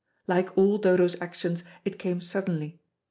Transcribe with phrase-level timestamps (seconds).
[0.25, 2.79] Like all Dodo's actions it came suddenly.